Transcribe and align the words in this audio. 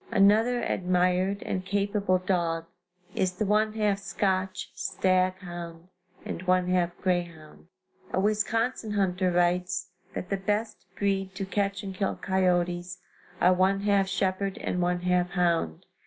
Another 0.09 0.63
admired 0.63 1.43
and 1.43 1.63
capable 1.63 2.17
dog 2.17 2.65
is 3.13 3.33
the 3.33 3.45
one 3.45 3.73
half 3.73 3.99
Scotch 3.99 4.71
stag 4.73 5.35
hound 5.37 5.89
and 6.25 6.41
one 6.47 6.69
half 6.69 6.97
grey 7.01 7.21
hound. 7.21 7.67
A 8.11 8.19
Wisconsin 8.19 8.93
hunter 8.93 9.29
writes 9.31 9.91
that 10.15 10.29
the 10.31 10.37
best 10.37 10.87
breed 10.97 11.35
to 11.35 11.45
catch 11.45 11.83
and 11.83 11.93
kill 11.93 12.15
coyotes 12.15 12.97
are 13.39 13.53
one 13.53 13.81
half 13.81 14.07
shepherd 14.07 14.57
and 14.57 14.81
one 14.81 15.01
half 15.01 15.29
hound. 15.29 15.85